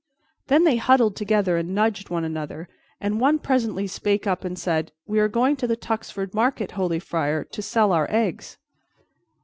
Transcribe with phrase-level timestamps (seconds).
[0.47, 2.67] Then they huddled together and nudged one another,
[2.99, 6.97] and one presently spake up and said, "We are going to the Tuxford market, holy
[6.99, 8.57] friar, to sell our eggs."